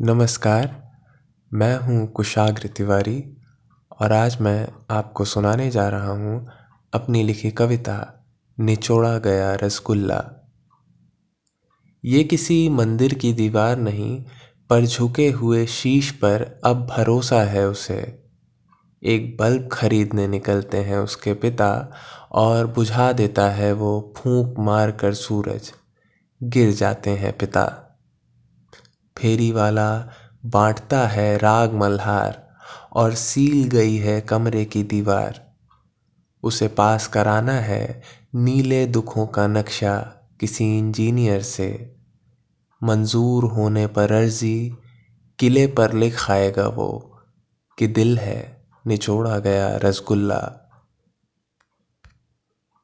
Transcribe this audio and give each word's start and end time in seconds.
नमस्कार, 0.00 0.92
मैं 1.54 1.78
हूँ 1.78 2.06
कुशाग्र 2.06 2.68
तिवारी 2.68 3.36
और 4.00 4.12
आज 4.12 4.40
मैं 4.40 4.68
आपको 4.90 5.24
सुनाने 5.24 5.70
जा 5.70 5.88
रहा 5.88 6.10
हूँ 6.10 6.48
अपनी 6.94 7.22
लिखी 7.22 7.50
कविता, 7.50 8.26
निचोड़ा 8.60 9.18
गया 9.18 9.54
रसगुल्ला। 9.54 10.48
ये 12.04 12.24
किसी 12.24 12.68
मंदिर 12.68 13.14
की 13.14 13.32
दीवार 13.32 13.76
नहीं, 13.78 14.24
पर 14.70 14.86
झुके 14.86 15.30
हुए 15.30 15.66
शीश 15.66 16.10
पर 16.10 16.60
अब 16.64 16.86
भरोसा 16.86 17.42
है 17.42 17.68
उसे। 17.68 18.24
एक 19.02 19.36
बल्ब 19.36 19.68
खरीदने 19.72 20.28
निकलते 20.28 20.76
हैं 20.76 20.98
उसके 20.98 21.34
पिता 21.34 21.90
और 22.32 22.66
बुझा 22.66 23.12
देता 23.12 23.50
है 23.50 23.72
वो 23.72 24.14
फूंक 24.16 24.58
मार 24.58 24.90
कर 24.90 25.14
सूरज। 25.14 25.72
गिर 26.42 26.72
जाते 26.72 27.10
हैं 27.10 27.38
पिता। 27.38 27.85
फेरी 29.18 29.52
वाला 29.52 30.08
बांटता 30.46 31.06
है 31.06 31.38
राग 31.38 31.74
मल्हार 31.74 32.48
और 32.92 33.14
सील 33.14 33.68
गई 33.68 33.96
है 33.96 34.20
कमरे 34.20 34.64
की 34.64 34.82
दीवार। 34.82 35.46
उसे 36.42 36.68
पास 36.68 37.06
कराना 37.06 37.52
है 37.52 38.02
नीले 38.34 38.86
दुखों 38.86 39.26
का 39.26 39.46
नक्शा 39.46 39.98
किसी 40.40 40.78
इंजीनियर 40.78 41.42
से। 41.42 41.96
मंजूर 42.82 43.44
होने 43.44 43.86
पर 43.86 44.12
अर्जी, 44.12 44.74
किले 45.38 45.66
पर 45.66 45.92
लिख 45.92 46.30
आएगा 46.30 46.68
वो 46.68 47.18
कि 47.78 47.86
दिल 47.86 48.18
है, 48.18 48.66
निचोड़ा 48.86 49.38
गया 49.38 49.76
रसगुल्ला। 49.76 50.65